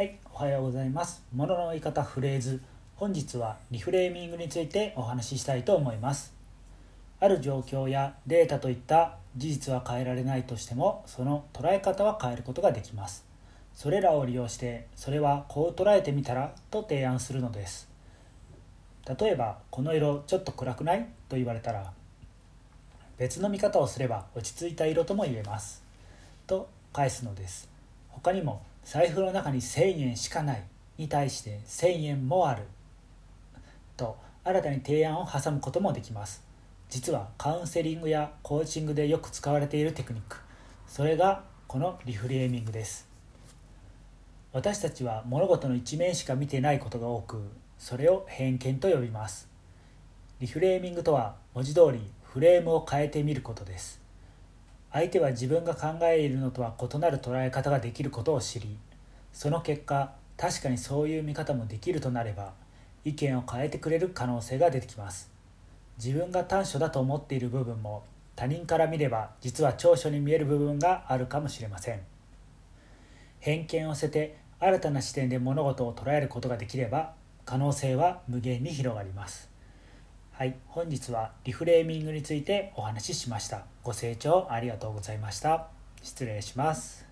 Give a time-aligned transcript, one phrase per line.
[0.00, 1.22] はい、おはようございます。
[1.30, 2.62] ものの言い方フレーズ。
[2.96, 6.32] 本日はリフレーミングについてお話ししたいと思います。
[7.20, 13.26] ある状況やデータといった事実は変えられないとしても、その捉え方は変えることができます。
[13.74, 17.86] それらを利用して、それはこう捉えてみたらと提案するのです。
[19.20, 21.06] 例えば、この色ちょっと暗くない？
[21.28, 21.92] と言われたら、
[23.18, 25.84] 別の見方をすれば落ち着いた色とも言えます。
[26.46, 27.68] と返すのです。
[28.08, 30.62] 他にも財布の中に1000円しかない
[30.96, 32.64] に対して1000円もある。
[33.96, 36.42] と新たに提案を挟むこともできます。
[36.88, 40.38] 実はカウンセリングやコーチングでよく使われているテクニック。
[40.86, 43.08] それがこのリフレーミングです。
[44.52, 47.40] 私たちは物事の一面しか見てないことが多く
[47.78, 49.48] それを偏見と呼びます。
[50.40, 54.00] リフレーミングとは文字通りフレームを変えてみることです。
[54.92, 58.76] 相手は自分が考えているのとは異なる捉え方ができることを知り
[59.32, 62.52] その結果確かにそういう見方もできるとなれば
[63.04, 65.30] 意見を変えてくれる可能性が出てきます。
[66.02, 68.04] 自分が短所だと思っている部分も
[68.36, 72.00] 他人から見れば実は長所に見える部分があるかもしれません。
[73.38, 77.12] 偏見を捨てて新たな視点で物事を捉えることができれば
[77.44, 79.50] 可能性は無限に広がります。
[80.40, 83.66] はい、本日はリフレーミングについてお話ししました。
[83.82, 85.68] ご清聴ありがとうございました。
[86.02, 87.09] 失礼します。